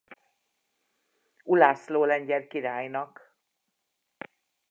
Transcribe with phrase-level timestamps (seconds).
[1.43, 3.35] Ulászló lengyel királynak.